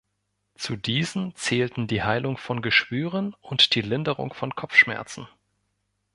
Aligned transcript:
Zu 0.55 0.77
diesen 0.77 1.35
zählten 1.35 1.85
die 1.85 2.01
Heilung 2.01 2.35
von 2.37 2.63
Geschwüren 2.63 3.35
und 3.39 3.75
die 3.75 3.81
Linderung 3.81 4.33
von 4.33 4.55
Kopfschmerzen. 4.55 5.27